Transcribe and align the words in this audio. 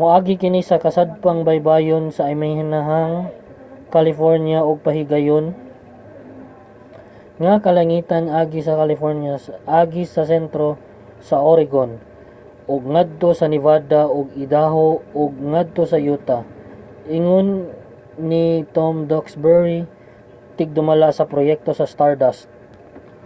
"moagi 0.00 0.34
kini 0.42 0.60
sa 0.70 0.76
kasadpang 0.84 1.38
baybayon 1.48 2.04
sa 2.16 2.22
amihanang 2.32 3.12
california 3.94 4.58
ug 4.68 4.76
pahayagon 4.86 5.46
ang 7.50 7.60
kalangitan 7.66 8.24
agi 8.40 8.60
sa 8.66 8.74
california 8.80 9.34
agi 9.82 10.02
sa 10.14 10.22
sentro 10.32 10.68
sa 11.28 11.36
oregon 11.52 11.90
ug 12.72 12.80
ngadto 12.94 13.28
sa 13.40 13.46
nevada 13.52 14.02
ug 14.18 14.26
idaho 14.44 14.88
ug 15.20 15.30
ngadto 15.52 15.82
sa 15.92 15.98
utah, 16.14 16.42
ingon 17.18 17.46
ni 18.30 18.44
tom 18.76 18.94
duxbury 19.10 19.80
tigdumala 20.56 21.08
sa 21.18 21.28
proyekto 21.32 21.70
sa 21.78 21.86
stardust 21.92 22.44